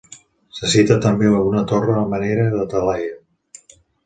Se 0.59 0.69
cita 0.75 0.97
també 1.03 1.29
una 1.49 1.61
torre 1.73 1.99
a 2.01 2.07
manera 2.15 2.47
de 2.57 2.65
talaia. 2.73 3.15